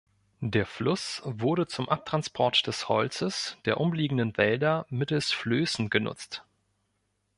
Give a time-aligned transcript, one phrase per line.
[0.43, 6.43] Der Fluss wurde zum Abtransport des Holzes der umliegenden Wälder mittels Flößen genutzt.